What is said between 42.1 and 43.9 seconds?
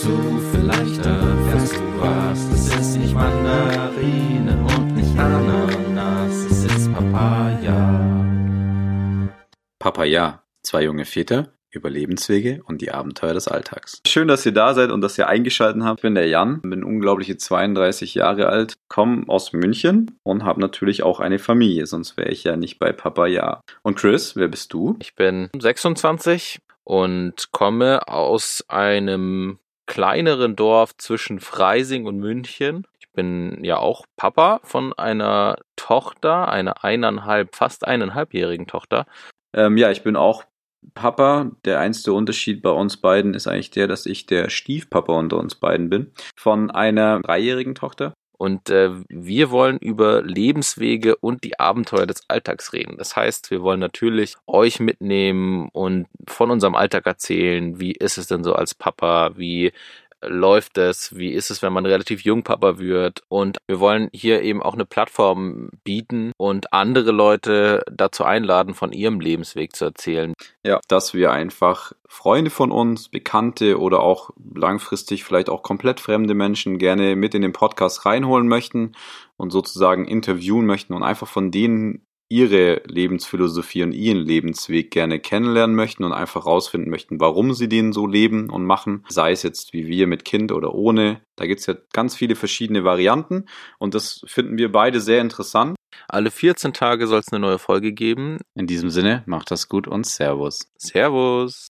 Unterschied bei uns beiden ist eigentlich der,